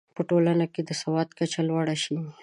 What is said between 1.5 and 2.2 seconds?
لوړه شي.